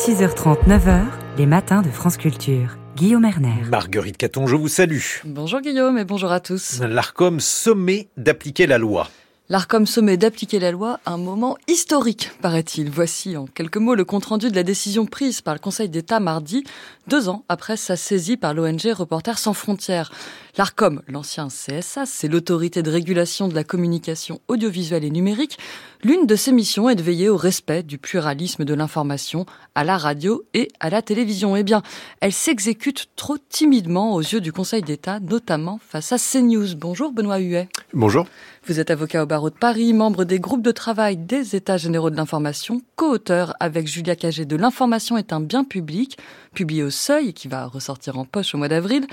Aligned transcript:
6h30, 0.00 0.66
9h, 0.66 1.02
les 1.36 1.44
matins 1.44 1.82
de 1.82 1.90
France 1.90 2.16
Culture. 2.16 2.78
Guillaume 2.96 3.26
Erner. 3.26 3.64
Marguerite 3.70 4.16
Caton, 4.16 4.46
je 4.46 4.56
vous 4.56 4.68
salue. 4.68 5.02
Bonjour 5.26 5.60
Guillaume 5.60 5.98
et 5.98 6.06
bonjour 6.06 6.32
à 6.32 6.40
tous. 6.40 6.80
L'ARCOM 6.80 7.38
sommet 7.38 8.08
d'appliquer 8.16 8.66
la 8.66 8.78
loi. 8.78 9.10
L'ARCOM 9.50 9.84
sommet 9.84 10.16
d'appliquer 10.16 10.58
la 10.58 10.70
loi, 10.70 11.00
un 11.04 11.18
moment 11.18 11.58
historique, 11.68 12.30
paraît-il. 12.40 12.88
Voici 12.88 13.36
en 13.36 13.46
quelques 13.46 13.76
mots 13.76 13.94
le 13.94 14.06
compte-rendu 14.06 14.48
de 14.48 14.54
la 14.54 14.62
décision 14.62 15.04
prise 15.04 15.42
par 15.42 15.52
le 15.52 15.60
Conseil 15.60 15.90
d'État 15.90 16.18
mardi, 16.18 16.64
deux 17.06 17.28
ans 17.28 17.44
après 17.50 17.76
sa 17.76 17.96
saisie 17.96 18.38
par 18.38 18.54
l'ONG 18.54 18.80
Reporters 18.94 19.38
sans 19.38 19.52
frontières. 19.52 20.12
L'ARCOM, 20.58 21.02
l'ancien 21.06 21.48
CSA, 21.48 22.06
c'est 22.06 22.26
l'autorité 22.26 22.82
de 22.82 22.90
régulation 22.90 23.46
de 23.46 23.54
la 23.54 23.62
communication 23.62 24.40
audiovisuelle 24.48 25.04
et 25.04 25.10
numérique. 25.10 25.58
L'une 26.02 26.26
de 26.26 26.34
ses 26.34 26.50
missions 26.50 26.88
est 26.88 26.96
de 26.96 27.02
veiller 27.02 27.28
au 27.28 27.36
respect 27.36 27.82
du 27.82 27.98
pluralisme 27.98 28.64
de 28.64 28.74
l'information 28.74 29.46
à 29.74 29.84
la 29.84 29.96
radio 29.96 30.42
et 30.54 30.68
à 30.80 30.90
la 30.90 31.02
télévision. 31.02 31.56
Eh 31.56 31.62
bien, 31.62 31.82
elle 32.20 32.32
s'exécute 32.32 33.10
trop 33.16 33.36
timidement 33.38 34.14
aux 34.14 34.20
yeux 34.20 34.40
du 34.40 34.52
Conseil 34.52 34.82
d'État, 34.82 35.20
notamment 35.20 35.78
face 35.88 36.12
à 36.12 36.16
CNews. 36.18 36.74
Bonjour 36.76 37.12
Benoît 37.12 37.38
Huet. 37.38 37.68
Bonjour. 37.92 38.26
Vous 38.66 38.78
êtes 38.78 38.90
avocat 38.90 39.22
au 39.22 39.26
barreau 39.26 39.48
de 39.48 39.54
Paris, 39.54 39.94
membre 39.94 40.24
des 40.24 40.38
groupes 40.38 40.62
de 40.62 40.70
travail 40.70 41.16
des 41.16 41.56
États 41.56 41.78
généraux 41.78 42.10
de 42.10 42.16
l'information, 42.16 42.82
co-auteur 42.94 43.54
avec 43.58 43.86
Julia 43.86 44.16
Cagé 44.16 44.44
de 44.44 44.56
L'information 44.56 45.16
est 45.16 45.32
un 45.32 45.40
bien 45.40 45.64
public, 45.64 46.18
publié 46.52 46.82
au 46.82 46.90
Seuil 46.90 47.28
et 47.28 47.32
qui 47.32 47.48
va 47.48 47.66
ressortir 47.66 48.18
en 48.18 48.26
poche 48.26 48.54
au 48.54 48.58
mois 48.58 48.68
d'avril. 48.68 49.06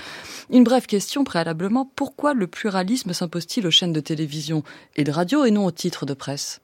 Une 0.50 0.64
brève 0.64 0.86
question 0.86 1.24
préalablement, 1.28 1.84
pourquoi 1.94 2.32
le 2.32 2.46
pluralisme 2.46 3.12
s'impose-t-il 3.12 3.66
aux 3.66 3.70
chaînes 3.70 3.92
de 3.92 4.00
télévision 4.00 4.62
et 4.96 5.04
de 5.04 5.12
radio 5.12 5.44
et 5.44 5.50
non 5.50 5.66
aux 5.66 5.70
titres 5.70 6.06
de 6.06 6.14
presse? 6.14 6.62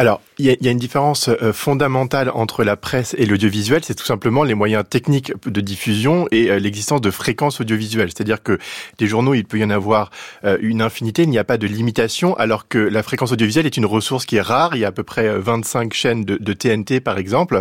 Alors, 0.00 0.22
il 0.38 0.46
y, 0.46 0.68
a, 0.68 0.70
une 0.70 0.78
différence 0.78 1.28
euh, 1.28 1.52
fondamentale 1.52 2.30
entre 2.32 2.64
la 2.64 2.74
presse 2.74 3.14
et 3.18 3.26
l'audiovisuel, 3.26 3.84
c'est 3.84 3.94
tout 3.94 4.06
simplement 4.06 4.44
les 4.44 4.54
moyens 4.54 4.82
techniques 4.88 5.34
de 5.44 5.60
diffusion 5.60 6.26
et 6.30 6.50
euh, 6.50 6.58
l'existence 6.58 7.02
de 7.02 7.10
fréquences 7.10 7.60
audiovisuelles. 7.60 8.08
C'est-à-dire 8.08 8.42
que 8.42 8.58
des 8.96 9.06
journaux, 9.06 9.34
il 9.34 9.44
peut 9.44 9.58
y 9.58 9.64
en 9.64 9.68
avoir 9.68 10.10
euh, 10.46 10.56
une 10.62 10.80
infinité, 10.80 11.24
il 11.24 11.28
n'y 11.28 11.36
a 11.36 11.44
pas 11.44 11.58
de 11.58 11.66
limitation, 11.66 12.34
alors 12.38 12.66
que 12.66 12.78
la 12.78 13.02
fréquence 13.02 13.32
audiovisuelle 13.32 13.66
est 13.66 13.76
une 13.76 13.84
ressource 13.84 14.24
qui 14.24 14.36
est 14.36 14.40
rare. 14.40 14.74
Il 14.74 14.78
y 14.78 14.86
a 14.86 14.88
à 14.88 14.92
peu 14.92 15.02
près 15.02 15.38
25 15.38 15.92
chaînes 15.92 16.24
de, 16.24 16.38
de 16.38 16.52
TNT, 16.54 17.00
par 17.00 17.18
exemple, 17.18 17.60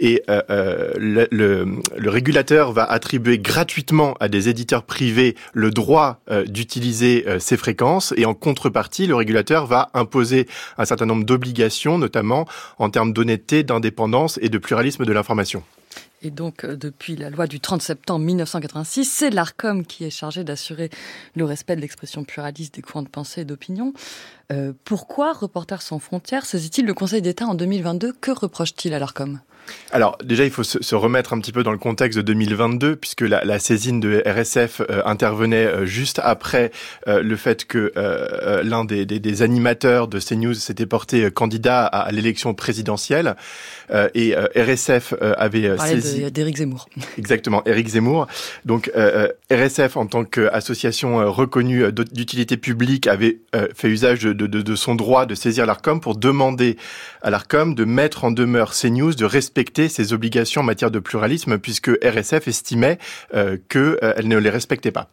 et 0.00 0.22
le, 0.26 1.28
le, 1.30 1.66
le, 1.98 2.10
régulateur 2.10 2.72
va 2.72 2.84
attribuer 2.84 3.36
gratuitement 3.38 4.14
à 4.20 4.28
des 4.28 4.48
éditeurs 4.48 4.84
privés 4.84 5.36
le 5.52 5.70
droit 5.70 6.20
d'utiliser 6.46 7.26
ces 7.38 7.58
fréquences, 7.58 8.14
et 8.16 8.24
en 8.24 8.32
contrepartie, 8.32 9.06
le 9.06 9.14
régulateur 9.14 9.66
va 9.66 9.90
imposer 9.92 10.46
un 10.78 10.86
certain 10.86 11.04
nombre 11.04 11.24
d'obligations 11.24 11.73
notamment 11.98 12.46
en 12.78 12.90
termes 12.90 13.12
d'honnêteté, 13.12 13.62
d'indépendance 13.62 14.38
et 14.42 14.48
de 14.48 14.58
pluralisme 14.58 15.04
de 15.04 15.12
l'information. 15.12 15.62
Et 16.24 16.30
donc, 16.30 16.64
euh, 16.64 16.74
depuis 16.74 17.16
la 17.16 17.28
loi 17.28 17.46
du 17.46 17.60
30 17.60 17.82
septembre 17.82 18.24
1986, 18.24 19.04
c'est 19.04 19.30
l'ARCOM 19.30 19.84
qui 19.84 20.04
est 20.04 20.10
chargé 20.10 20.42
d'assurer 20.42 20.90
le 21.34 21.44
respect 21.44 21.76
de 21.76 21.82
l'expression 21.82 22.24
pluraliste 22.24 22.74
des 22.76 22.82
courants 22.82 23.02
de 23.02 23.08
pensée 23.08 23.42
et 23.42 23.44
d'opinion. 23.44 23.92
Euh, 24.50 24.72
pourquoi 24.84 25.34
Reporters 25.34 25.82
sans 25.82 25.98
frontières 25.98 26.46
saisit-il 26.46 26.86
le 26.86 26.94
Conseil 26.94 27.20
d'État 27.20 27.46
en 27.46 27.54
2022 27.54 28.12
Que 28.20 28.30
reproche-t-il 28.30 28.94
à 28.94 28.98
l'ARCOM? 28.98 29.40
Alors 29.94 30.18
déjà, 30.24 30.44
il 30.44 30.50
faut 30.50 30.64
se, 30.64 30.94
remettre 30.96 31.32
un 31.34 31.40
petit 31.40 31.52
peu 31.52 31.62
dans 31.62 31.70
le 31.70 31.78
contexte 31.78 32.18
de 32.18 32.22
2022, 32.22 32.96
puisque 32.96 33.20
la, 33.20 33.44
la 33.44 33.60
saisine 33.60 34.00
de 34.00 34.24
RSF 34.26 34.80
euh, 34.80 35.02
intervenait 35.04 35.66
euh, 35.66 35.86
juste 35.86 36.20
après 36.22 36.72
euh, 37.06 37.22
le 37.22 37.36
fait 37.36 37.64
que 37.64 37.92
l'un 38.64 38.84
des, 38.84 39.06
des, 39.06 39.20
des, 39.20 39.42
animateurs 39.42 40.08
de 40.08 40.18
CNews 40.18 40.54
s'était 40.54 40.86
porté 40.86 41.30
candidat 41.30 41.84
à, 41.86 42.10
l'élection 42.10 42.54
présidentielle, 42.54 43.36
et 44.14 44.34
RSF 44.56 45.14
avait 45.20 45.76
saisi... 45.78 46.30
d'Éric 46.30 46.56
Zemmour. 46.56 46.88
Exactement, 47.18 47.62
Éric 47.64 47.88
Zemmour. 47.88 48.26
Donc 48.64 48.90
RSF, 49.50 49.96
en 49.96 50.06
tant 50.06 50.24
qu'association 50.24 51.30
reconnue 51.30 51.92
d'utilité 51.92 52.56
publique, 52.56 53.06
avait 53.06 53.38
fait 53.74 53.88
usage 53.88 54.22
de, 54.22 54.32
de, 54.32 54.46
de 54.46 54.76
son 54.76 54.94
droit 54.94 55.26
de 55.26 55.34
saisir 55.34 55.66
l'ARCOM 55.66 56.00
pour 56.00 56.16
demander 56.16 56.76
à 57.22 57.30
l'ARCOM 57.30 57.74
de 57.74 57.84
mettre 57.84 58.24
en 58.24 58.30
demeure 58.30 58.72
CNews 58.72 59.14
de 59.14 59.24
respecter 59.24 59.53
respecter 59.54 59.88
ses 59.88 60.12
obligations 60.12 60.62
en 60.62 60.64
matière 60.64 60.90
de 60.90 60.98
pluralisme 60.98 61.58
puisque 61.58 61.88
RSF 62.02 62.48
estimait 62.48 62.98
euh, 63.34 63.56
qu'elle 63.68 63.98
euh, 64.02 64.22
ne 64.24 64.36
les 64.36 64.50
respectait 64.50 64.90
pas. 64.90 65.10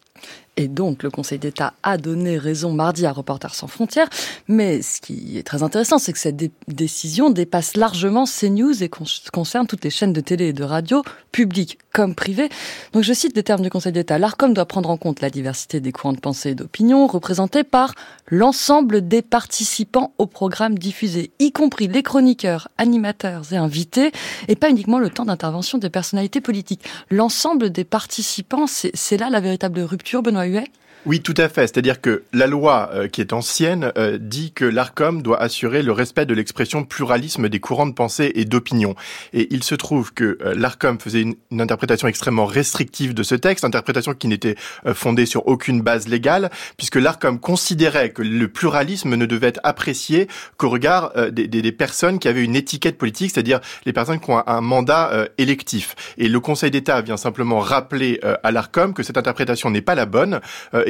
Et 0.57 0.67
donc, 0.67 1.03
le 1.03 1.09
Conseil 1.09 1.39
d'État 1.39 1.73
a 1.81 1.97
donné 1.97 2.37
raison 2.37 2.73
mardi 2.73 3.05
à 3.05 3.13
Reporters 3.13 3.55
sans 3.55 3.67
frontières. 3.67 4.09
Mais 4.49 4.81
ce 4.81 4.99
qui 4.99 5.37
est 5.37 5.43
très 5.43 5.63
intéressant, 5.63 5.97
c'est 5.97 6.11
que 6.11 6.19
cette 6.19 6.35
décision 6.67 7.29
dépasse 7.29 7.77
largement 7.77 8.25
CNews 8.25 8.83
et 8.83 8.89
concerne 9.31 9.65
toutes 9.65 9.83
les 9.85 9.89
chaînes 9.89 10.11
de 10.11 10.19
télé 10.19 10.47
et 10.47 10.53
de 10.53 10.63
radio, 10.63 11.03
publiques 11.31 11.79
comme 11.93 12.15
privées. 12.15 12.49
Donc, 12.91 13.03
je 13.03 13.13
cite 13.13 13.33
des 13.33 13.43
termes 13.43 13.61
du 13.61 13.69
Conseil 13.69 13.93
d'État. 13.93 14.19
L'ARCOM 14.19 14.53
doit 14.53 14.65
prendre 14.65 14.89
en 14.89 14.97
compte 14.97 15.21
la 15.21 15.29
diversité 15.29 15.79
des 15.79 15.91
courants 15.93 16.13
de 16.13 16.19
pensée 16.19 16.49
et 16.49 16.55
d'opinion 16.55 17.07
représentés 17.07 17.63
par 17.63 17.95
l'ensemble 18.27 19.07
des 19.07 19.21
participants 19.21 20.13
au 20.17 20.25
programme 20.25 20.77
diffusé, 20.77 21.31
y 21.39 21.51
compris 21.51 21.87
les 21.87 22.03
chroniqueurs, 22.03 22.69
animateurs 22.77 23.53
et 23.53 23.57
invités, 23.57 24.11
et 24.47 24.55
pas 24.55 24.69
uniquement 24.69 24.99
le 24.99 25.09
temps 25.09 25.25
d'intervention 25.25 25.77
des 25.77 25.89
personnalités 25.89 26.41
politiques. 26.41 26.83
L'ensemble 27.09 27.69
des 27.69 27.83
participants, 27.83 28.65
c'est 28.67 29.17
là 29.17 29.29
la 29.29 29.39
véritable 29.39 29.81
rupture, 29.81 30.21
Benoît 30.21 30.40
Høie 30.41 30.65
oui, 31.07 31.19
tout 31.21 31.33
à 31.37 31.49
fait. 31.49 31.61
C'est-à-dire 31.61 31.99
que 31.99 32.23
la 32.31 32.45
loi 32.45 32.91
euh, 32.93 33.07
qui 33.07 33.21
est 33.21 33.33
ancienne 33.33 33.91
euh, 33.97 34.19
dit 34.21 34.51
que 34.51 34.65
l'ARCOM 34.65 35.23
doit 35.23 35.41
assurer 35.41 35.81
le 35.81 35.91
respect 35.91 36.27
de 36.27 36.35
l'expression 36.35 36.83
pluralisme 36.83 37.49
des 37.49 37.59
courants 37.59 37.87
de 37.87 37.93
pensée 37.93 38.31
et 38.35 38.45
d'opinion. 38.45 38.93
Et 39.33 39.47
il 39.49 39.63
se 39.63 39.73
trouve 39.73 40.13
que 40.13 40.37
euh, 40.41 40.53
l'ARCOM 40.55 40.99
faisait 40.99 41.21
une, 41.21 41.35
interprétation 41.59 42.07
extrêmement 42.07 42.45
restrictive 42.45 43.15
de 43.15 43.23
ce 43.23 43.33
texte, 43.33 43.65
interprétation 43.65 44.13
qui 44.13 44.27
n'était 44.27 44.55
fondée 44.93 45.25
sur 45.25 45.47
aucune 45.47 45.81
base 45.81 46.07
légale, 46.07 46.49
puisque 46.77 46.95
l'ARCOM 46.95 47.39
considérait 47.39 48.11
que 48.11 48.21
le 48.21 48.47
pluralisme 48.47 49.15
ne 49.15 49.25
devait 49.25 49.47
être 49.47 49.59
apprécié 49.63 50.27
qu'au 50.57 50.69
regard 50.69 51.13
des, 51.31 51.47
des, 51.47 51.71
personnes 51.71 52.17
qui 52.17 52.27
avaient 52.27 52.43
une 52.43 52.55
étiquette 52.55 52.97
politique, 52.97 53.31
c'est-à-dire 53.31 53.59
les 53.85 53.93
personnes 53.93 54.19
qui 54.19 54.31
ont 54.31 54.41
un, 54.45 54.61
mandat 54.61 55.27
électif. 55.37 55.95
Et 56.17 56.27
le 56.27 56.39
Conseil 56.39 56.71
d'État 56.71 57.01
vient 57.01 57.17
simplement 57.17 57.59
rappeler 57.59 58.19
à 58.43 58.51
l'ARCOM 58.51 58.93
que 58.93 59.03
cette 59.03 59.17
interprétation 59.17 59.69
n'est 59.69 59.81
pas 59.81 59.95
la 59.95 60.05
bonne 60.07 60.39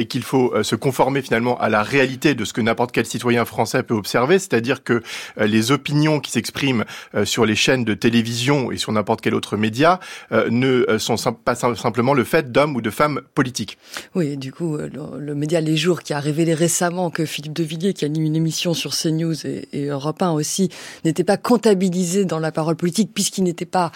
et 0.02 0.06
qu'il 0.06 0.24
faut 0.24 0.52
euh, 0.52 0.64
se 0.64 0.74
conformer 0.74 1.22
finalement 1.22 1.56
à 1.58 1.68
la 1.68 1.84
réalité 1.84 2.34
de 2.34 2.44
ce 2.44 2.52
que 2.52 2.60
n'importe 2.60 2.90
quel 2.90 3.06
citoyen 3.06 3.44
français 3.44 3.84
peut 3.84 3.94
observer, 3.94 4.40
c'est-à-dire 4.40 4.82
que 4.82 5.00
euh, 5.38 5.46
les 5.46 5.70
opinions 5.70 6.18
qui 6.18 6.32
s'expriment 6.32 6.84
euh, 7.14 7.24
sur 7.24 7.46
les 7.46 7.54
chaînes 7.54 7.84
de 7.84 7.94
télévision 7.94 8.72
et 8.72 8.78
sur 8.78 8.90
n'importe 8.90 9.20
quel 9.20 9.34
autre 9.34 9.56
média 9.56 10.00
ne 10.50 10.84
sont 10.98 11.16
pas 11.32 11.54
simplement 11.54 12.14
le 12.14 12.24
fait 12.24 12.50
d'hommes 12.50 12.74
ou 12.74 12.80
de 12.80 12.90
femmes 12.90 13.20
politiques. 13.34 13.78
Oui, 14.14 14.36
du 14.36 14.52
coup, 14.52 14.76
le, 14.76 15.34
média 15.34 15.60
Les 15.60 15.76
Jours 15.76 16.02
qui 16.02 16.12
a 16.12 16.20
révélé 16.20 16.54
récemment 16.54 17.10
que 17.10 17.24
Philippe 17.24 17.52
de 17.52 17.62
Villiers, 17.62 17.92
qui 17.92 18.04
anime 18.04 18.24
une 18.24 18.36
émission 18.36 18.74
sur 18.74 18.92
CNews 18.92 19.46
et, 19.46 19.68
et 19.72 19.86
Europe 19.86 20.22
1 20.22 20.32
aussi, 20.32 20.70
n'était 21.04 21.24
pas 21.24 21.36
comptabilisé 21.36 22.24
dans 22.24 22.38
la 22.38 22.50
parole 22.50 22.76
politique 22.76 23.10
puisqu'il 23.14 23.44
n'était 23.44 23.66
pas 23.66 23.92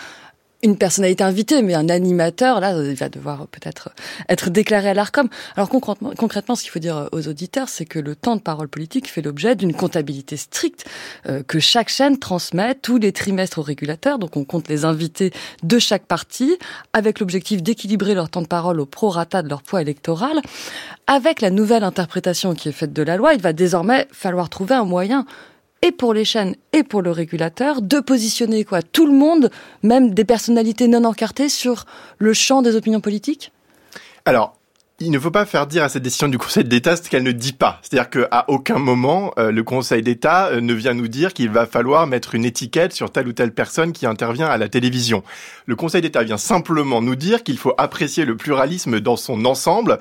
une 0.62 0.76
personnalité 0.76 1.22
invitée, 1.22 1.62
mais 1.62 1.74
un 1.74 1.88
animateur, 1.88 2.60
là, 2.60 2.72
il 2.82 2.94
va 2.94 3.08
devoir 3.08 3.46
peut-être 3.48 3.90
être 4.28 4.50
déclaré 4.50 4.88
à 4.90 4.94
l'ARCOM. 4.94 5.28
Alors 5.54 5.68
concrètement, 5.68 6.12
concrètement, 6.16 6.54
ce 6.56 6.62
qu'il 6.62 6.70
faut 6.70 6.78
dire 6.78 7.08
aux 7.12 7.28
auditeurs, 7.28 7.68
c'est 7.68 7.84
que 7.84 7.98
le 7.98 8.16
temps 8.16 8.36
de 8.36 8.40
parole 8.40 8.68
politique 8.68 9.08
fait 9.08 9.22
l'objet 9.22 9.54
d'une 9.54 9.74
comptabilité 9.74 10.36
stricte 10.36 10.86
euh, 11.28 11.42
que 11.42 11.58
chaque 11.58 11.88
chaîne 11.88 12.18
transmet 12.18 12.74
tous 12.74 12.98
les 12.98 13.12
trimestres 13.12 13.58
au 13.58 13.62
régulateur. 13.62 14.18
Donc 14.18 14.36
on 14.36 14.44
compte 14.44 14.68
les 14.68 14.84
invités 14.84 15.32
de 15.62 15.78
chaque 15.78 16.06
parti, 16.06 16.56
avec 16.92 17.20
l'objectif 17.20 17.62
d'équilibrer 17.62 18.14
leur 18.14 18.30
temps 18.30 18.42
de 18.42 18.46
parole 18.46 18.80
au 18.80 18.86
prorata 18.86 19.42
de 19.42 19.48
leur 19.48 19.62
poids 19.62 19.82
électoral. 19.82 20.40
Avec 21.06 21.40
la 21.40 21.50
nouvelle 21.50 21.84
interprétation 21.84 22.54
qui 22.54 22.70
est 22.70 22.72
faite 22.72 22.92
de 22.92 23.02
la 23.02 23.16
loi, 23.16 23.34
il 23.34 23.42
va 23.42 23.52
désormais 23.52 24.08
falloir 24.10 24.48
trouver 24.48 24.74
un 24.74 24.84
moyen 24.84 25.26
et 25.86 25.92
pour 25.92 26.12
les 26.12 26.24
chaînes 26.24 26.56
et 26.72 26.82
pour 26.82 27.00
le 27.00 27.12
régulateur 27.12 27.80
de 27.80 28.00
positionner 28.00 28.64
quoi 28.64 28.82
tout 28.82 29.06
le 29.06 29.12
monde, 29.12 29.50
même 29.84 30.14
des 30.14 30.24
personnalités 30.24 30.88
non 30.88 31.04
encartées 31.04 31.48
sur 31.48 31.84
le 32.18 32.32
champ 32.32 32.60
des 32.60 32.74
opinions 32.74 33.00
politiques? 33.00 33.52
Alors, 34.24 34.56
il 34.98 35.12
ne 35.12 35.18
faut 35.18 35.30
pas 35.30 35.44
faire 35.44 35.68
dire 35.68 35.84
à 35.84 35.88
cette 35.88 36.02
décision 36.02 36.26
du 36.26 36.38
Conseil 36.38 36.64
d'État 36.64 36.96
ce 36.96 37.08
qu'elle 37.08 37.22
ne 37.22 37.30
dit 37.30 37.52
pas. 37.52 37.78
C'est-à-dire 37.82 38.10
qu'à 38.10 38.46
aucun 38.48 38.78
moment, 38.78 39.32
euh, 39.38 39.52
le 39.52 39.62
Conseil 39.62 40.02
d'État 40.02 40.48
euh, 40.48 40.60
ne 40.60 40.74
vient 40.74 40.94
nous 40.94 41.06
dire 41.06 41.34
qu'il 41.34 41.50
va 41.50 41.66
falloir 41.66 42.06
mettre 42.08 42.34
une 42.34 42.44
étiquette 42.44 42.92
sur 42.92 43.12
telle 43.12 43.28
ou 43.28 43.32
telle 43.32 43.52
personne 43.52 43.92
qui 43.92 44.06
intervient 44.06 44.48
à 44.48 44.56
la 44.56 44.68
télévision. 44.68 45.22
Le 45.66 45.76
Conseil 45.76 46.00
d'État 46.00 46.24
vient 46.24 46.38
simplement 46.38 47.00
nous 47.00 47.14
dire 47.14 47.44
qu'il 47.44 47.58
faut 47.58 47.74
apprécier 47.78 48.24
le 48.24 48.36
pluralisme 48.36 48.98
dans 48.98 49.16
son 49.16 49.44
ensemble 49.44 49.98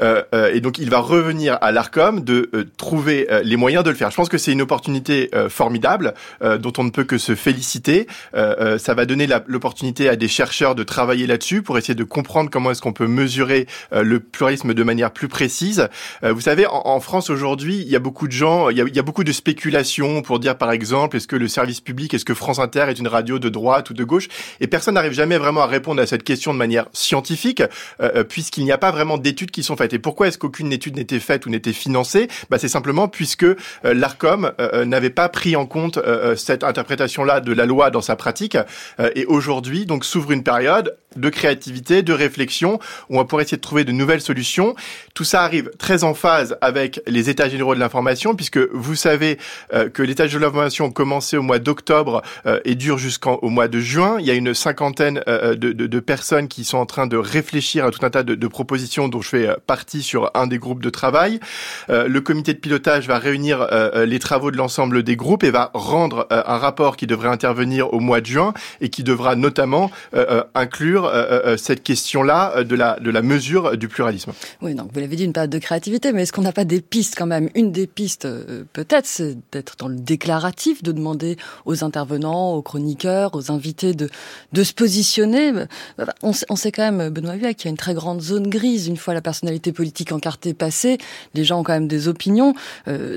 et 0.00 0.60
donc 0.60 0.78
il 0.78 0.90
va 0.90 0.98
revenir 0.98 1.58
à 1.60 1.72
l'Arcom 1.72 2.22
de 2.22 2.50
trouver 2.76 3.28
les 3.44 3.56
moyens 3.56 3.84
de 3.84 3.90
le 3.90 3.96
faire. 3.96 4.10
Je 4.10 4.16
pense 4.16 4.28
que 4.28 4.38
c'est 4.38 4.52
une 4.52 4.62
opportunité 4.62 5.30
formidable 5.48 6.14
dont 6.40 6.72
on 6.78 6.84
ne 6.84 6.90
peut 6.90 7.04
que 7.04 7.18
se 7.18 7.34
féliciter. 7.34 8.06
ça 8.32 8.94
va 8.94 9.06
donner 9.06 9.28
l'opportunité 9.46 10.08
à 10.08 10.16
des 10.16 10.28
chercheurs 10.28 10.74
de 10.74 10.82
travailler 10.82 11.26
là-dessus 11.26 11.62
pour 11.62 11.78
essayer 11.78 11.94
de 11.94 12.04
comprendre 12.04 12.50
comment 12.50 12.70
est-ce 12.70 12.82
qu'on 12.82 12.92
peut 12.92 13.06
mesurer 13.06 13.66
le 13.92 14.20
pluralisme 14.20 14.74
de 14.74 14.82
manière 14.82 15.10
plus 15.10 15.28
précise. 15.28 15.88
vous 16.22 16.40
savez, 16.40 16.66
en, 16.66 16.82
en 16.84 17.00
France 17.00 17.30
aujourd'hui, 17.30 17.80
il 17.80 17.88
y 17.88 17.96
a 17.96 18.00
beaucoup 18.00 18.26
de 18.26 18.32
gens, 18.32 18.70
il 18.70 18.78
y 18.78 18.80
a, 18.80 18.84
il 18.86 18.94
y 18.94 18.98
a 18.98 19.02
beaucoup 19.02 19.24
de 19.24 19.32
spéculations 19.32 20.22
pour 20.22 20.38
dire 20.38 20.56
par 20.56 20.72
exemple, 20.72 21.16
est-ce 21.16 21.26
que 21.26 21.36
le 21.36 21.48
service 21.48 21.80
public, 21.80 22.14
est-ce 22.14 22.24
que 22.24 22.34
France 22.34 22.58
Inter 22.58 22.86
est 22.88 22.98
une 22.98 23.08
radio 23.08 23.38
de 23.38 23.48
droite 23.48 23.90
ou 23.90 23.94
de 23.94 24.04
gauche? 24.04 24.28
Et 24.60 24.66
personne 24.66 24.94
n'arrive 24.94 25.12
jamais 25.12 25.38
vraiment 25.38 25.62
à 25.62 25.66
répondre 25.66 26.00
à 26.00 26.06
cette 26.06 26.22
question 26.22 26.52
de 26.52 26.58
manière 26.58 26.86
scientifique, 26.92 27.60
euh, 27.60 28.10
euh, 28.16 28.24
puisqu'il 28.24 28.64
n'y 28.64 28.72
a 28.72 28.78
pas 28.78 28.90
vraiment 28.90 29.18
d'études 29.18 29.50
qui 29.50 29.62
sont 29.62 29.76
faites. 29.76 29.89
Et 29.92 29.98
pourquoi 29.98 30.28
est-ce 30.28 30.38
qu'aucune 30.38 30.72
étude 30.72 30.96
n'était 30.96 31.20
faite 31.20 31.46
ou 31.46 31.50
n'était 31.50 31.72
financée? 31.72 32.28
Bah, 32.50 32.58
C'est 32.58 32.68
simplement 32.68 33.08
puisque 33.08 33.44
euh, 33.44 33.56
l'ARCOM 33.84 34.52
n'avait 34.84 35.10
pas 35.10 35.28
pris 35.28 35.56
en 35.56 35.66
compte 35.66 35.98
cette 36.36 36.64
interprétation-là 36.64 37.40
de 37.40 37.52
la 37.52 37.66
loi 37.66 37.90
dans 37.90 38.00
sa 38.00 38.16
pratique. 38.16 38.56
et 39.14 39.24
aujourd'hui, 39.26 39.86
donc, 39.86 40.04
s'ouvre 40.04 40.32
une 40.32 40.42
période 40.42 40.96
de 41.16 41.28
créativité, 41.28 42.02
de 42.02 42.12
réflexion, 42.12 42.78
où 43.08 43.18
on 43.18 43.24
pourrait 43.24 43.44
essayer 43.44 43.56
de 43.56 43.62
trouver 43.62 43.84
de 43.84 43.92
nouvelles 43.92 44.20
solutions. 44.20 44.74
Tout 45.14 45.24
ça 45.24 45.42
arrive 45.42 45.70
très 45.78 46.04
en 46.04 46.14
phase 46.14 46.56
avec 46.60 47.00
les 47.06 47.30
états 47.30 47.48
généraux 47.48 47.74
de 47.74 47.80
l'information, 47.80 48.34
puisque 48.34 48.58
vous 48.58 48.94
savez 48.94 49.38
euh, 49.74 49.88
que 49.88 50.02
l'état 50.02 50.26
général 50.26 50.40
de 50.40 50.44
l'information 50.46 50.90
commençait 50.90 51.36
au 51.36 51.42
mois 51.42 51.58
d'octobre 51.58 52.22
euh, 52.46 52.60
et 52.64 52.74
dure 52.74 52.98
jusqu'au 52.98 53.48
mois 53.48 53.68
de 53.68 53.80
juin. 53.80 54.18
Il 54.20 54.26
y 54.26 54.30
a 54.30 54.34
une 54.34 54.54
cinquantaine 54.54 55.22
euh, 55.26 55.54
de, 55.56 55.72
de, 55.72 55.86
de, 55.86 56.00
personnes 56.00 56.48
qui 56.48 56.64
sont 56.64 56.78
en 56.78 56.86
train 56.86 57.06
de 57.06 57.16
réfléchir 57.16 57.84
à 57.84 57.90
tout 57.90 58.04
un 58.06 58.10
tas 58.10 58.22
de, 58.22 58.34
de 58.34 58.46
propositions 58.46 59.08
dont 59.08 59.20
je 59.20 59.28
fais 59.28 59.48
partie 59.74 60.02
sur 60.02 60.30
un 60.34 60.46
des 60.46 60.58
groupes 60.58 60.82
de 60.82 60.90
travail. 60.90 61.40
le 61.88 62.20
comité 62.20 62.54
de 62.54 62.58
pilotage 62.58 63.06
va 63.06 63.18
réunir 63.18 63.66
les 63.94 64.18
travaux 64.18 64.50
de 64.50 64.56
l'ensemble 64.56 65.02
des 65.02 65.16
groupes 65.16 65.44
et 65.44 65.50
va 65.50 65.70
rendre 65.74 66.26
un 66.30 66.58
rapport 66.58 66.96
qui 66.96 67.06
devrait 67.06 67.28
intervenir 67.28 67.92
au 67.94 68.00
mois 68.00 68.20
de 68.20 68.26
juin 68.26 68.52
et 68.80 68.88
qui 68.88 69.02
devra 69.04 69.36
notamment 69.36 69.90
inclure 70.54 71.04
euh, 71.06 71.40
euh, 71.44 71.56
cette 71.56 71.82
question-là 71.82 72.52
euh, 72.56 72.64
de 72.64 72.74
la, 72.74 72.98
de 72.98 73.10
la 73.10 73.22
mesure 73.22 73.76
du 73.76 73.88
pluralisme. 73.88 74.32
Oui, 74.62 74.74
donc 74.74 74.90
vous 74.92 75.00
l'avez 75.00 75.16
dit, 75.16 75.24
une 75.24 75.32
période 75.32 75.50
de 75.50 75.58
créativité, 75.58 76.12
mais 76.12 76.22
est-ce 76.22 76.32
qu'on 76.32 76.42
n'a 76.42 76.52
pas 76.52 76.64
des 76.64 76.80
pistes 76.80 77.14
quand 77.16 77.26
même? 77.26 77.50
Une 77.54 77.72
des 77.72 77.86
pistes, 77.86 78.26
peut-être, 78.72 79.06
c'est 79.06 79.36
d'être 79.52 79.76
dans 79.76 79.88
le 79.88 79.96
déclaratif, 79.96 80.82
de 80.82 80.92
demander 80.92 81.36
aux 81.66 81.84
intervenants, 81.84 82.54
aux 82.54 82.62
chroniqueurs, 82.62 83.34
aux 83.34 83.50
invités 83.50 83.92
de, 83.92 84.08
de 84.52 84.64
se 84.64 84.72
positionner. 84.72 85.52
On, 86.22 86.32
on 86.48 86.56
sait 86.56 86.72
quand 86.72 86.90
même, 86.90 87.10
Benoît 87.10 87.34
Huet, 87.34 87.54
qu'il 87.54 87.66
y 87.66 87.68
a 87.68 87.70
une 87.70 87.76
très 87.76 87.94
grande 87.94 88.22
zone 88.22 88.48
grise. 88.48 88.86
Une 88.88 88.96
fois 88.96 89.14
la 89.14 89.20
personnalité 89.20 89.59
politique 89.68 90.12
encartée 90.12 90.54
passée, 90.54 90.98
les 91.34 91.44
gens 91.44 91.60
ont 91.60 91.62
quand 91.62 91.72
même 91.72 91.88
des 91.88 92.08
opinions. 92.08 92.54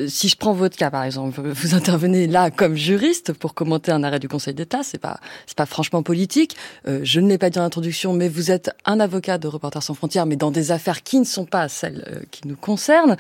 si 0.07 0.29
je 0.29 0.35
prends 0.37 0.53
votre 0.53 0.77
cas, 0.77 0.91
par 0.91 1.03
exemple, 1.03 1.41
vous 1.41 1.75
intervenez 1.75 2.27
là 2.27 2.51
comme 2.51 2.75
juriste 2.75 3.33
pour 3.33 3.53
commenter 3.53 3.91
un 3.91 4.03
arrêt 4.03 4.19
du 4.19 4.27
Conseil 4.27 4.53
d'État, 4.53 4.83
c'est 4.83 4.97
pas, 4.97 5.19
c'est 5.47 5.57
pas 5.57 5.65
franchement 5.65 6.03
politique. 6.03 6.55
je 6.85 7.19
ne 7.19 7.27
l'ai 7.27 7.37
pas 7.37 7.49
dit 7.49 7.59
en 7.59 7.63
introduction, 7.63 8.13
mais 8.13 8.29
vous 8.29 8.51
êtes 8.51 8.71
un 8.85 8.99
avocat 8.99 9.37
de 9.37 9.47
Reporters 9.47 9.83
sans 9.83 9.93
frontières, 9.93 10.25
mais 10.25 10.35
dans 10.35 10.51
des 10.51 10.71
affaires 10.71 11.03
qui 11.03 11.19
ne 11.19 11.25
sont 11.25 11.45
pas 11.45 11.67
celles 11.69 12.03
euh, 12.07 12.21
qui 12.31 12.47
nous 12.47 12.55
concernent. 12.55 13.17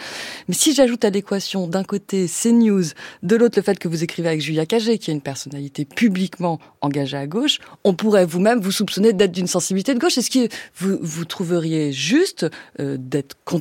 Mais 0.47 0.55
si 0.55 0.73
j'ajoute 0.73 1.05
à 1.05 1.09
l'équation 1.09 1.67
d'un 1.67 1.83
côté 1.83 2.27
CNews, 2.27 2.83
de 3.21 3.35
l'autre 3.35 3.57
le 3.57 3.63
fait 3.63 3.77
que 3.77 3.87
vous 3.87 4.03
écrivez 4.03 4.29
avec 4.29 4.41
Julia 4.41 4.65
Cagé, 4.65 4.97
qui 4.97 5.11
est 5.11 5.13
une 5.13 5.21
personnalité 5.21 5.85
publiquement 5.85 6.59
engagée 6.81 7.17
à 7.17 7.27
gauche, 7.27 7.59
on 7.83 7.93
pourrait 7.93 8.25
vous-même 8.25 8.59
vous 8.59 8.71
soupçonner 8.71 9.13
d'être 9.13 9.31
d'une 9.31 9.47
sensibilité 9.47 9.93
de 9.93 9.99
gauche. 9.99 10.17
Est-ce 10.17 10.29
que 10.29 10.47
vous, 10.75 10.97
vous 11.01 11.25
trouveriez 11.25 11.91
juste 11.91 12.45
euh, 12.79 12.97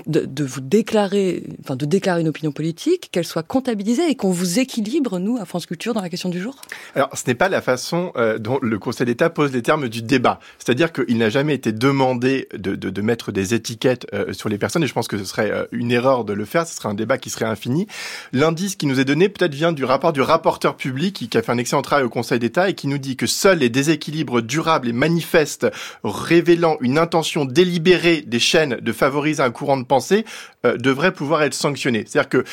de, 0.06 0.44
vous 0.44 0.60
déclarer, 0.60 1.44
enfin 1.60 1.76
de 1.76 1.86
déclarer 1.86 2.20
une 2.20 2.28
opinion 2.28 2.52
politique, 2.52 3.10
qu'elle 3.12 3.24
soit 3.24 3.42
comptabilisée 3.42 4.08
et 4.08 4.14
qu'on 4.14 4.30
vous 4.30 4.58
équilibre 4.58 5.18
nous 5.18 5.38
à 5.38 5.44
France 5.44 5.66
Culture 5.66 5.94
dans 5.94 6.02
la 6.02 6.08
question 6.08 6.28
du 6.28 6.40
jour? 6.40 6.56
Alors, 6.94 7.10
ce 7.16 7.22
n'est 7.26 7.34
pas 7.34 7.48
la 7.48 7.62
façon 7.62 8.12
euh, 8.16 8.38
dont 8.38 8.58
le 8.60 8.78
Conseil 8.78 9.06
d'État 9.06 9.30
pose 9.30 9.52
les 9.52 9.62
termes 9.62 9.88
du 9.88 10.02
débat. 10.02 10.38
C'est-à-dire 10.58 10.82
dire 10.82 10.92
qu'il 10.92 11.18
n'a 11.18 11.28
jamais 11.28 11.54
été 11.54 11.70
demandé 11.70 12.48
de, 12.54 13.00
mettre 13.02 13.30
des 13.30 13.54
étiquettes 13.54 14.06
euh, 14.12 14.32
sur 14.32 14.48
les 14.48 14.58
personnes, 14.58 14.82
et 14.82 14.86
je 14.86 14.92
pense 14.92 15.06
que 15.06 15.18
ce 15.18 15.24
serait 15.24 15.50
euh, 15.50 15.66
une 15.70 15.92
erreur 15.92 16.24
de 16.24 16.32
le 16.32 16.44
faire, 16.44 16.66
ce 16.66 16.74
serait 16.74 16.88
un 16.88 16.94
débat 16.94 17.18
qui 17.18 17.30
serait 17.30 17.44
infini. 17.44 17.86
L'indice 18.32 18.76
qui 18.76 18.86
nous 18.86 18.98
est 19.00 19.04
donné 19.04 19.28
peut-être 19.28 19.54
vient 19.54 19.72
du 19.72 19.84
rapport 19.84 20.12
du 20.12 20.20
rapporteur 20.20 20.76
public 20.76 21.28
qui 21.30 21.38
a 21.38 21.42
fait 21.42 21.52
un 21.52 21.58
excellent 21.58 21.82
travail 21.82 22.04
au 22.04 22.08
Conseil 22.08 22.38
d'État 22.38 22.68
et 22.68 22.74
qui 22.74 22.86
nous 22.86 22.98
dit 22.98 23.16
que 23.16 23.26
seuls 23.26 23.58
les 23.58 23.68
déséquilibres 23.68 24.42
durables 24.42 24.88
et 24.88 24.92
manifestes 24.92 25.66
révélant 26.04 26.76
une 26.80 26.98
intention 26.98 27.44
délibérée 27.44 28.22
des 28.26 28.40
chaînes 28.40 28.78
de 28.80 28.92
favoriser 28.92 29.41
un 29.42 29.50
courant 29.50 29.76
de 29.76 29.84
pensée 29.84 30.24
euh, 30.64 30.76
devraient 30.76 31.12
pouvoir 31.12 31.42
être 31.42 31.54
sanctionnés. 31.54 32.04
C'est-à-dire 32.06 32.28
que 32.28 32.44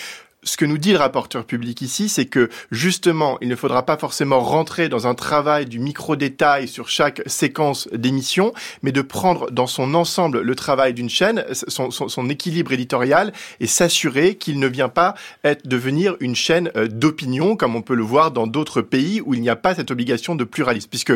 ce 0.44 0.56
que 0.56 0.66
nous 0.66 0.78
dit 0.78 0.92
le 0.94 0.98
rapporteur 0.98 1.46
public 1.46 1.82
ici, 1.82 2.08
c'est 2.08 2.26
que 2.26 2.50
justement, 2.72 3.38
il 3.42 3.50
ne 3.50 3.56
faudra 3.56 3.86
pas 3.86 3.98
forcément 3.98 4.40
rentrer 4.40 4.88
dans 4.88 5.06
un 5.06 5.14
travail 5.14 5.66
du 5.66 5.80
micro-détail 5.80 6.68
sur 6.68 6.88
chaque 6.88 7.22
séquence 7.26 7.90
d'émission, 7.92 8.54
mais 8.82 8.92
de 8.92 9.02
prendre 9.02 9.52
dans 9.52 9.68
son 9.68 9.94
ensemble 9.94 10.42
le 10.42 10.56
travail 10.56 10.94
d'une 10.94 11.10
chaîne, 11.10 11.44
son, 11.52 12.30
équilibre 12.30 12.72
éditorial, 12.72 13.34
et 13.60 13.68
s'assurer 13.68 14.36
qu'il 14.36 14.60
ne 14.60 14.68
vient 14.68 14.90
pas 14.90 15.16
être, 15.44 15.68
devenir 15.68 16.16
une 16.20 16.36
chaîne 16.36 16.72
euh, 16.76 16.88
d'opinion, 16.88 17.56
comme 17.56 17.76
on 17.76 17.82
peut 17.82 17.96
le 17.96 18.04
voir 18.04 18.32
dans 18.32 18.48
d'autres 18.48 18.82
pays 18.82 19.22
où 19.22 19.34
il 19.34 19.42
n'y 19.42 19.50
a 19.50 19.56
pas 19.56 19.76
cette 19.76 19.92
obligation 19.92 20.36
de 20.36 20.44
pluralisme. 20.46 20.88
Puisque 20.90 21.14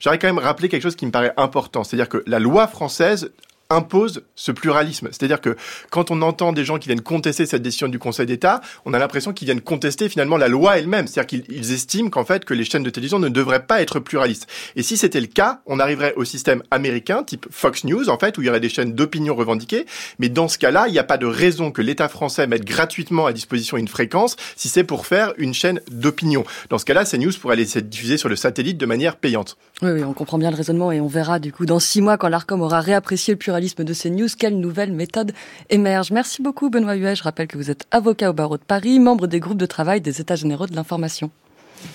j'aurais 0.00 0.18
quand 0.18 0.26
même 0.26 0.38
rappelé 0.38 0.68
quelque 0.68 0.82
chose 0.82 0.96
qui 0.96 1.06
me 1.06 1.12
paraît 1.12 1.32
important, 1.36 1.84
c'est-à-dire 1.84 2.08
que 2.08 2.24
la 2.26 2.40
loi 2.40 2.66
française 2.66 3.30
impose 3.70 4.22
ce 4.34 4.52
pluralisme. 4.52 5.08
C'est-à-dire 5.10 5.40
que 5.40 5.56
quand 5.90 6.10
on 6.10 6.22
entend 6.22 6.52
des 6.52 6.64
gens 6.64 6.78
qui 6.78 6.88
viennent 6.88 7.00
contester 7.00 7.46
cette 7.46 7.62
décision 7.62 7.88
du 7.88 7.98
Conseil 7.98 8.26
d'État, 8.26 8.60
on 8.84 8.94
a 8.94 8.98
l'impression 8.98 9.32
qu'ils 9.32 9.46
viennent 9.46 9.60
contester 9.60 10.08
finalement 10.08 10.36
la 10.36 10.48
loi 10.48 10.78
elle-même. 10.78 11.06
C'est-à-dire 11.06 11.44
qu'ils 11.44 11.72
estiment 11.72 12.10
qu'en 12.10 12.24
fait 12.24 12.44
que 12.44 12.54
les 12.54 12.64
chaînes 12.64 12.82
de 12.82 12.90
télévision 12.90 13.18
ne 13.18 13.28
devraient 13.28 13.66
pas 13.66 13.80
être 13.80 14.00
pluralistes. 14.00 14.46
Et 14.76 14.82
si 14.82 14.96
c'était 14.96 15.20
le 15.20 15.26
cas, 15.26 15.60
on 15.66 15.80
arriverait 15.80 16.14
au 16.16 16.24
système 16.24 16.62
américain 16.70 17.22
type 17.22 17.46
Fox 17.50 17.84
News 17.84 18.08
en 18.08 18.18
fait 18.18 18.38
où 18.38 18.42
il 18.42 18.46
y 18.46 18.48
aurait 18.48 18.60
des 18.60 18.68
chaînes 18.68 18.92
d'opinion 18.92 19.34
revendiquées. 19.34 19.86
Mais 20.18 20.28
dans 20.28 20.48
ce 20.48 20.58
cas-là, 20.58 20.84
il 20.88 20.92
n'y 20.92 20.98
a 20.98 21.04
pas 21.04 21.18
de 21.18 21.26
raison 21.26 21.70
que 21.70 21.82
l'État 21.82 22.08
français 22.08 22.46
mette 22.46 22.64
gratuitement 22.64 23.26
à 23.26 23.32
disposition 23.32 23.76
une 23.76 23.88
fréquence 23.88 24.36
si 24.56 24.68
c'est 24.68 24.84
pour 24.84 25.06
faire 25.06 25.32
une 25.38 25.54
chaîne 25.54 25.80
d'opinion. 25.90 26.44
Dans 26.70 26.78
ce 26.78 26.84
cas-là, 26.84 27.04
ces 27.04 27.18
news 27.18 27.32
pourraient 27.40 27.60
être 27.60 27.78
diffusées 27.88 28.18
sur 28.18 28.28
le 28.28 28.36
satellite 28.36 28.78
de 28.78 28.86
manière 28.86 29.16
payante. 29.16 29.56
Oui, 29.82 29.90
oui, 29.90 30.04
on 30.04 30.12
comprend 30.12 30.38
bien 30.38 30.50
le 30.50 30.56
raisonnement 30.56 30.92
et 30.92 31.00
on 31.00 31.06
verra 31.06 31.38
du 31.38 31.52
coup 31.52 31.66
dans 31.66 31.80
six 31.80 32.00
mois 32.00 32.16
quand 32.18 32.28
l'Arcom 32.28 32.60
aura 32.60 32.80
réapprécié 32.80 33.34
le 33.34 33.38
pluralisme 33.38 33.53
de 33.60 33.92
ces 33.92 34.10
news, 34.10 34.26
quelle 34.36 34.58
nouvelle 34.58 34.92
méthode 34.92 35.32
émerge 35.70 36.10
Merci 36.10 36.42
beaucoup 36.42 36.70
Benoît 36.70 36.94
Huet. 36.94 37.14
Je 37.14 37.22
rappelle 37.22 37.46
que 37.46 37.56
vous 37.56 37.70
êtes 37.70 37.86
avocat 37.92 38.30
au 38.30 38.32
barreau 38.32 38.58
de 38.58 38.64
Paris, 38.64 38.98
membre 38.98 39.28
des 39.28 39.38
groupes 39.38 39.58
de 39.58 39.66
travail 39.66 40.00
des 40.00 40.20
États 40.20 40.34
généraux 40.34 40.66
de 40.66 40.74
l'information. 40.74 41.30